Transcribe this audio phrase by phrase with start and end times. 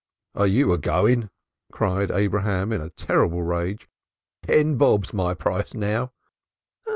[0.39, 1.29] "_"Are you a going?"
[1.71, 3.87] cried Abraham in a terrible rage.
[4.41, 6.11] "Ten bob's my price now."